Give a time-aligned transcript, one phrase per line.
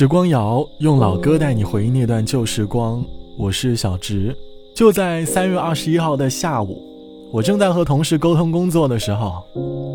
[0.00, 3.04] 时光谣用老歌带你回忆那段旧时光。
[3.36, 4.34] 我是小植。
[4.74, 6.82] 就在三月二十一号的下午，
[7.30, 9.44] 我正在和同事沟通工作的时候，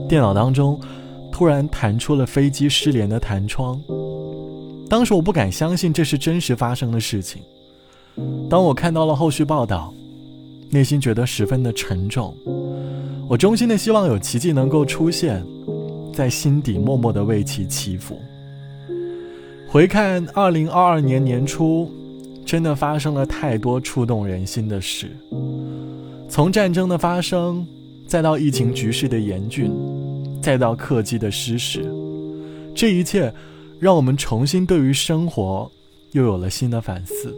[0.08, 0.80] 电脑当中
[1.32, 3.82] 突然弹出了飞机失联的弹窗。
[4.88, 7.42] 当时我不敢相信这是真实发生的事情。
[8.48, 9.92] 当我看到了后续报道，
[10.70, 12.32] 内心觉得十分的沉重。
[13.28, 15.44] 我衷心的希望有奇迹能够出现，
[16.14, 18.16] 在心底默默的为其祈福。
[19.76, 21.92] 回看二零二二年年初，
[22.46, 25.12] 真的发生了太多触动人心的事。
[26.30, 27.68] 从战争的发生，
[28.08, 29.70] 再到疫情局势的严峻，
[30.42, 31.94] 再到客机的失事，
[32.74, 33.34] 这一切
[33.78, 35.70] 让我们重新对于生活
[36.14, 37.36] 又有了新的反思。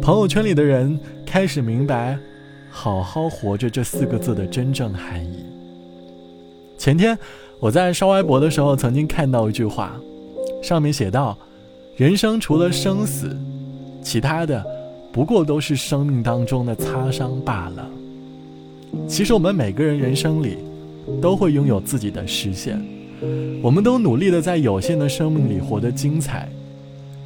[0.00, 2.18] 朋友圈里的人开始明白
[2.68, 5.44] “好好活着”这四个字的真正含义。
[6.76, 7.16] 前天
[7.60, 9.96] 我在刷微博的时候，曾经看到一句话，
[10.62, 11.36] 上面写道
[11.96, 13.36] ：“人生除了生死，
[14.00, 14.64] 其他的
[15.12, 17.90] 不过都是生命当中的擦伤罢了。”
[19.08, 20.58] 其实我们每个人人生里
[21.20, 22.80] 都会拥有自己的实现，
[23.60, 26.48] 我们都努力的在有限的生命里活得精彩。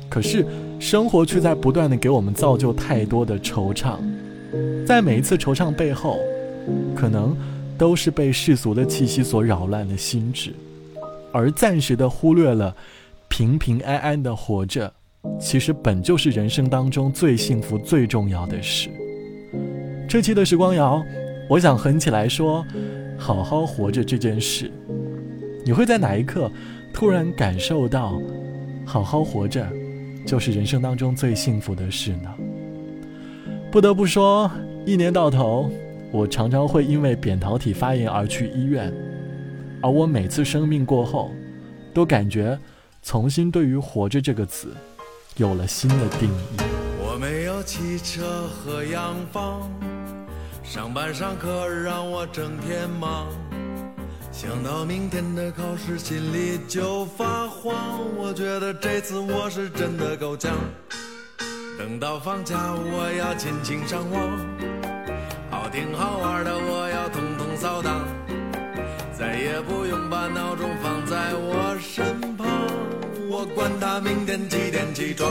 [0.08, 0.46] 可是，
[0.78, 3.96] 生活却在不断的给我们造就太多的惆怅，
[4.86, 6.16] 在每一次惆怅背后，
[6.94, 7.36] 可能
[7.76, 10.54] 都是被世俗的气息所扰乱的心智，
[11.32, 12.74] 而暂时的忽略了
[13.28, 14.92] 平平安安的活着，
[15.38, 18.88] 其实本就是人生当中最幸福、最重要的事。
[20.08, 21.02] 这期的时光谣，
[21.48, 22.64] 我想哼起来说
[23.18, 24.70] ：“好好活着这件事，
[25.64, 26.50] 你会在哪一刻
[26.92, 28.20] 突然感受到
[28.84, 29.66] 好好活着？”
[30.24, 32.34] 就是人生当中最幸福的事呢。
[33.70, 34.50] 不得不说，
[34.84, 35.70] 一年到头，
[36.10, 38.92] 我常常会因为扁桃体发炎而去医院，
[39.80, 41.30] 而我每次生病过后，
[41.94, 42.58] 都感觉
[43.06, 44.74] 重新对于“活着”这个词
[45.36, 46.56] 有了新的定义。
[46.98, 49.70] 我没有汽车和洋房，
[50.64, 53.28] 上班上课让我整天忙。
[54.32, 58.00] 想到明天的考试，心里就发慌。
[58.16, 60.56] 我觉得这次我是真的够呛。
[61.78, 64.20] 等到放假，我要尽情上网，
[65.48, 66.55] 好听好玩的
[74.00, 75.30] 明天几点起床，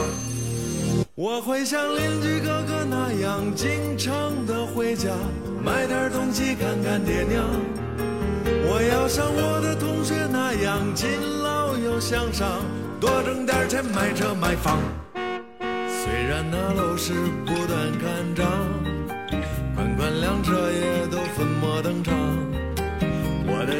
[1.14, 4.12] 我会像邻居哥哥那样经常
[4.46, 5.10] 的回家，
[5.64, 7.44] 买点东西看看爹娘。
[8.68, 11.08] 我要像我的同学那样勤
[11.42, 12.60] 劳又向上，
[13.00, 14.78] 多挣点钱买车买房。
[15.14, 17.12] 虽然那楼市
[17.44, 18.46] 不断看涨，
[19.74, 22.14] 款款辆车也都粉墨登场，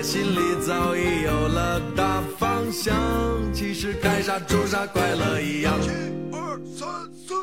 [0.06, 2.94] 心里早已有了大方向。
[3.52, 5.74] 其实该啥住啥，快乐一样。
[5.82, 5.88] 一
[6.32, 7.34] 二三四。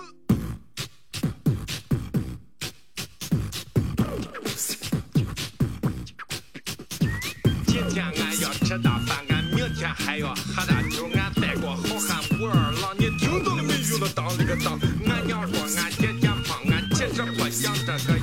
[7.67, 13.97] 今天俺要吃大饭，俺明天还要喝大酒，俺带过好汉武二郎，你听到了没有？
[13.97, 14.79] 了当了个当，
[15.09, 18.17] 俺娘说俺天天胖，俺其实不想这个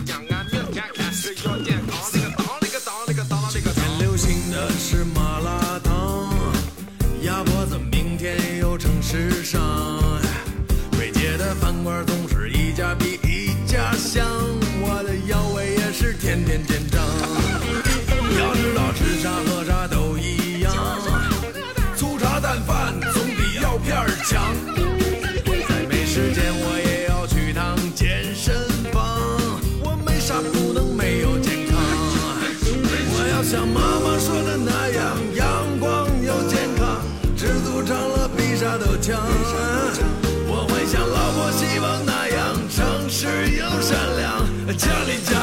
[39.12, 43.26] 我会像老婆希望那样诚实
[43.56, 45.39] 又善良，家里家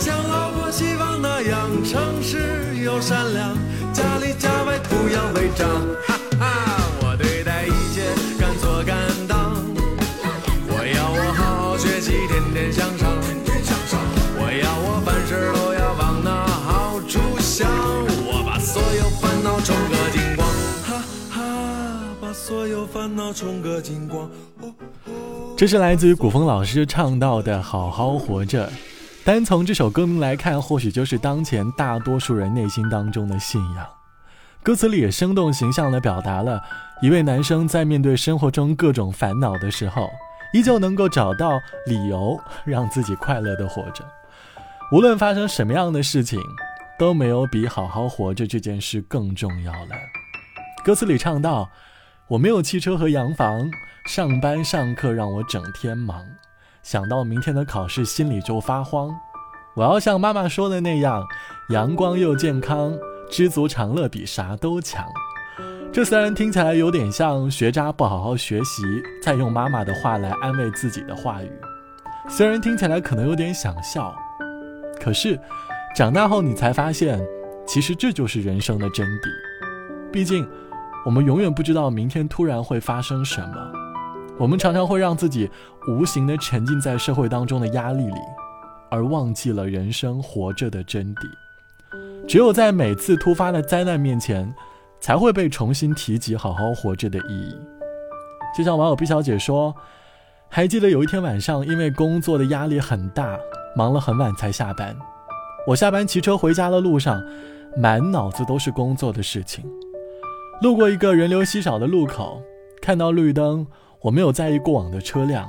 [0.00, 3.54] 像老婆希望那样诚实又善良，
[3.92, 5.68] 家里家外不要违章。
[6.06, 8.08] 哈哈，我对待一切
[8.40, 8.96] 敢做敢
[9.28, 9.62] 当，
[10.68, 13.10] 我要我好好学习，天天向上。
[14.42, 17.68] 我要我凡事都要往那好处想，
[18.24, 20.48] 我把所有烦恼冲个精光。
[20.82, 21.42] 哈哈，
[22.22, 24.30] 把所有烦恼冲个精光。
[25.58, 28.66] 这是来自于古风老师唱到的《好好活着》。
[29.22, 33.86] 单从这首歌名来看，或许就是当前大多数人内心当中的信仰。
[34.62, 36.60] 歌词里也生动形象地表达了
[37.02, 40.08] 一位男生在面对生活中各种烦恼的时候，
[40.54, 44.04] 依旧能够找到理由让自己快乐地活着。
[44.90, 46.40] 无论发生什么样的事情，
[46.98, 49.94] 都没有比好好活着这件事更重要了。
[50.82, 51.70] 歌词里唱到
[52.26, 53.70] ：“我没有汽车和洋房，
[54.06, 56.24] 上班上课让我整天忙。”
[56.82, 59.10] 想到明天的考试，心里就发慌。
[59.74, 61.24] 我要像妈妈说的那样，
[61.68, 62.92] 阳光又健康，
[63.30, 65.04] 知足常乐比啥都强。
[65.92, 68.82] 这虽然听起来有点像学渣不好好学习，
[69.22, 71.50] 再用妈妈的话来安慰自己的话语，
[72.28, 74.14] 虽然听起来可能有点想笑，
[75.00, 75.38] 可是
[75.94, 77.20] 长大后你才发现，
[77.66, 80.12] 其实这就是人生的真谛。
[80.12, 80.48] 毕竟，
[81.04, 83.79] 我们永远不知道明天突然会发生什么。
[84.40, 85.50] 我们常常会让自己
[85.86, 88.20] 无形地沉浸在社会当中的压力里，
[88.90, 91.28] 而忘记了人生活着的真谛。
[92.26, 94.50] 只有在每次突发的灾难面前，
[94.98, 97.54] 才会被重新提及好好活着的意义。
[98.56, 99.74] 就像网友毕小姐说
[100.48, 103.38] ：“还记得有一天晚上，因为工作的压力很大，
[103.76, 104.96] 忙了很晚才下班。
[105.66, 107.22] 我下班骑车回家的路上，
[107.76, 109.62] 满脑子都是工作的事情。
[110.62, 112.40] 路过一个人流稀少的路口，
[112.80, 113.66] 看到绿灯。”
[114.02, 115.46] 我没有在意过往的车辆，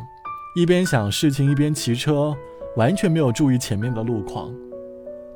[0.57, 2.35] 一边想事情一边骑车，
[2.75, 4.51] 完全没有注意前面的路况。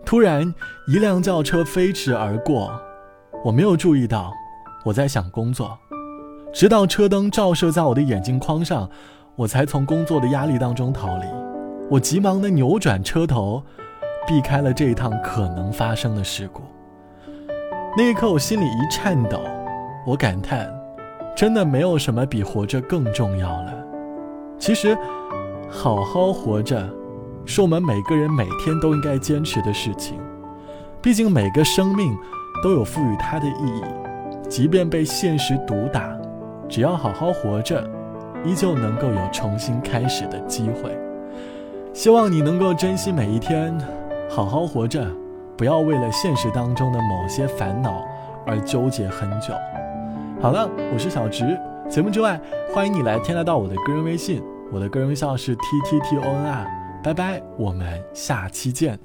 [0.05, 0.53] 突然，
[0.85, 2.77] 一辆轿车飞驰而过，
[3.45, 4.33] 我没有注意到，
[4.83, 5.77] 我在想工作。
[6.53, 8.89] 直到车灯照射在我的眼镜框上，
[9.37, 11.25] 我才从工作的压力当中逃离。
[11.89, 13.63] 我急忙地扭转车头，
[14.27, 16.63] 避开了这一趟可能发生的事故。
[17.97, 19.39] 那一刻，我心里一颤抖，
[20.05, 20.69] 我感叹。
[21.35, 23.73] 真的没有什么比活着更重要了。
[24.57, 24.97] 其实，
[25.69, 26.89] 好好活着，
[27.45, 30.17] 是我们每个人每天都应该坚持的事情。
[31.01, 32.17] 毕竟每个生命
[32.63, 33.83] 都有赋予它的意义，
[34.49, 36.17] 即便被现实毒打，
[36.69, 37.85] 只要好好活着，
[38.45, 40.97] 依旧能够有重新开始的机会。
[41.93, 43.77] 希望你能够珍惜每一天，
[44.29, 45.05] 好好活着，
[45.57, 48.03] 不要为了现实当中的某些烦恼
[48.47, 49.53] 而纠结很久。
[50.41, 51.57] 好了，我是小直。
[51.89, 52.39] 节目之外，
[52.73, 56.67] 欢迎你来添加到我的个人微信，我的个人微信号是 t t t o n r。
[57.03, 58.99] 拜拜，我们下期见。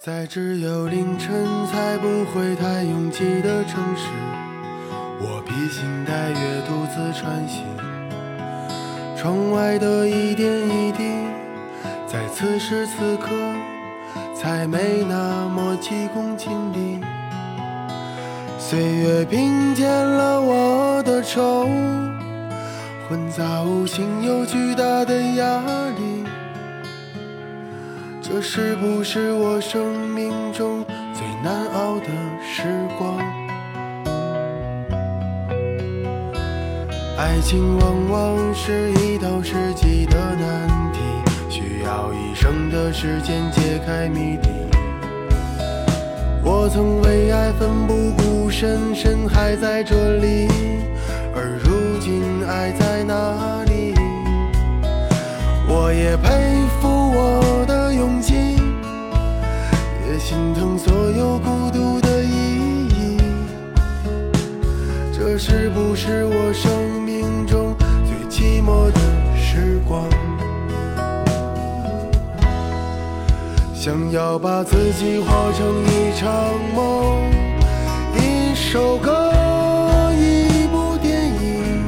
[0.00, 1.32] 在只有凌晨
[1.66, 4.08] 才不会太拥挤的城市，
[5.20, 7.64] 我披星戴月独自穿行。
[9.16, 11.04] 窗外的一点一滴，
[12.06, 13.30] 在此时此刻
[14.34, 16.93] 才没那么急功近利。
[18.66, 21.68] 岁月平添了我的愁，
[23.06, 25.60] 混杂无形又巨大的压
[25.98, 26.24] 力。
[28.22, 32.06] 这是不是我生命中最难熬的
[32.42, 32.62] 时
[32.96, 33.18] 光？
[37.18, 41.00] 爱情往往是一道世纪的难题，
[41.50, 44.48] 需要一生的时间解开谜底。
[46.44, 50.46] 我曾为爱奋不顾身，身还在这里，
[51.34, 53.94] 而如今爱在哪里？
[55.66, 56.28] 我也佩
[56.80, 58.34] 服我的勇气，
[60.06, 63.18] 也心疼所有孤独的意义。
[65.12, 66.70] 这是不是我生
[67.02, 67.74] 命中
[68.04, 69.00] 最寂寞的
[69.34, 70.06] 时光？
[73.84, 76.32] 想要把自己活成一场
[76.74, 77.20] 梦，
[78.16, 79.30] 一首歌，
[80.16, 81.84] 一部电影。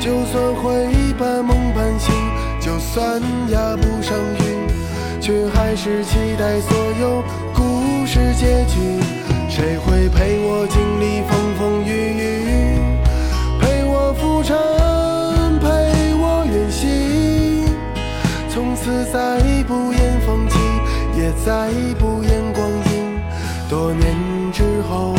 [0.00, 2.12] 就算会半梦半醒，
[2.60, 7.22] 就算压不上韵，却还是期待所有
[7.54, 8.98] 故事结局。
[9.48, 10.66] 谁会陪我
[21.44, 23.20] 再不言光阴，
[23.68, 24.16] 多年
[24.52, 25.12] 之后，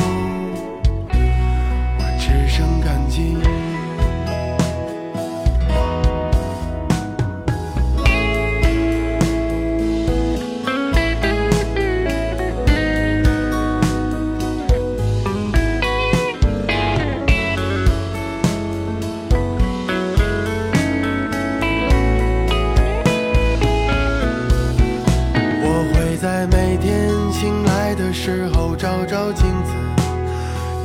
[26.53, 29.73] 每天醒来的时候照照镜子，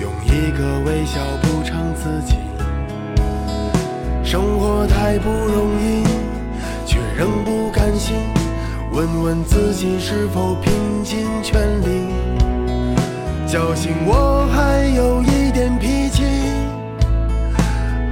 [0.01, 2.37] 用一个微笑补偿自己。
[4.25, 6.05] 生活太不容易，
[6.87, 8.17] 却仍不甘心。
[8.93, 10.73] 问问自己是否拼
[11.05, 12.09] 尽全力，
[13.47, 16.25] 侥幸我还有一点脾气，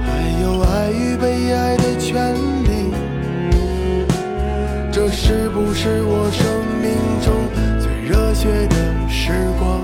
[0.05, 2.93] 还有爱与被爱的权利。
[4.91, 6.45] 这是不是我生
[7.27, 7.35] 中
[7.77, 8.75] 最热血的
[9.09, 9.83] 时光？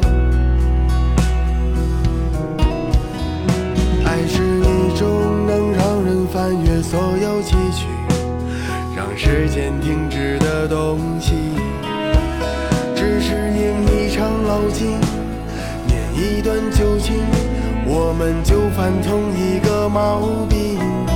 [4.06, 7.86] 爱是一种能让人翻越所有崎岖，
[8.96, 11.34] 让时间停止的东西。
[12.96, 14.98] 只是念一场老情，
[15.86, 17.18] 念一段旧情，
[17.86, 21.13] 我们就犯同一个毛病。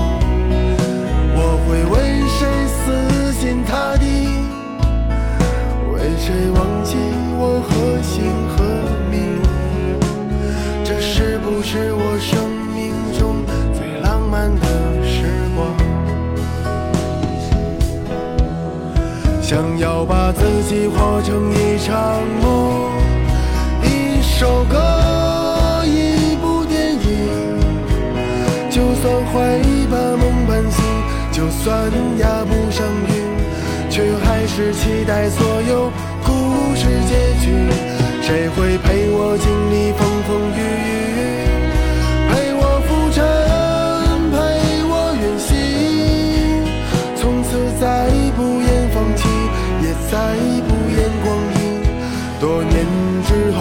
[6.27, 6.97] 谁忘记
[7.39, 8.65] 我何姓何
[9.09, 9.39] 名？
[10.83, 14.67] 这是不是我生命中最浪漫的
[15.07, 15.23] 时
[15.55, 15.71] 光？
[19.41, 22.91] 想要把自己活成一场梦，
[23.83, 24.75] 一首歌，
[25.85, 27.57] 一部电影。
[28.69, 30.83] 就算会把梦半醒，
[31.31, 35.89] 就算压不上韵，却还是期待所有
[37.07, 37.11] 结
[37.41, 37.45] 局。
[38.21, 40.91] 谁会陪我经历风风雨雨，
[42.29, 43.23] 陪我浮沉，
[44.33, 44.35] 陪
[44.83, 45.49] 我远行？
[47.15, 47.47] 从此
[47.79, 47.85] 再
[48.35, 49.19] 不言放弃，
[49.81, 50.13] 也再
[50.67, 51.57] 不言光阴。
[52.39, 52.75] 多年
[53.25, 53.59] 之后，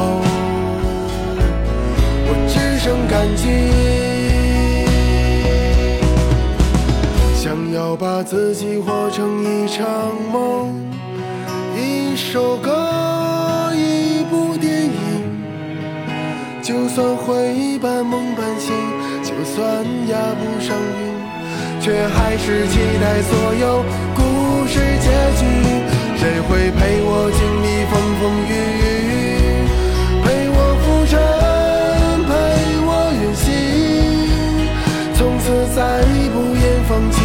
[2.26, 3.41] 我只剩感激。
[7.37, 9.87] 想要把自己活成一场
[10.33, 10.75] 梦，
[11.76, 12.73] 一首歌，
[16.67, 18.75] 就算会半梦半醒，
[19.23, 21.15] 就算压不上韵，
[21.81, 23.85] 却还是期待所有
[24.17, 25.07] 故事结
[25.39, 25.47] 局。
[26.17, 29.63] 谁会陪我经历风风雨雨，
[30.25, 31.15] 陪我浮沉，
[32.27, 32.29] 陪
[32.83, 33.47] 我远行？
[35.15, 36.03] 从此再
[36.35, 37.23] 不言放弃，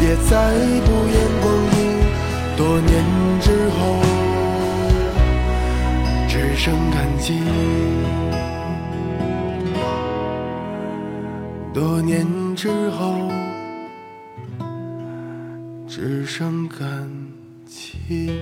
[0.00, 0.34] 也再
[0.82, 1.46] 不言光
[1.78, 1.78] 阴。
[2.56, 2.90] 多年
[3.40, 3.46] 之
[3.78, 4.02] 后，
[6.26, 7.38] 只剩感激。
[11.72, 13.30] 多年之后，
[15.86, 17.08] 只剩感
[17.64, 18.32] 激。